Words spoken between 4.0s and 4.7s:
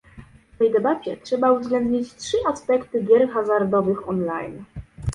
on-line